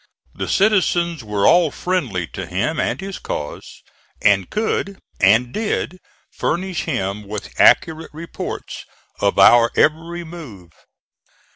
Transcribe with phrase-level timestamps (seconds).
[0.33, 3.83] The citizens were all friendly to him and his cause,
[4.19, 5.99] and could and did
[6.31, 8.85] furnish him with accurate reports
[9.19, 10.71] of our every move.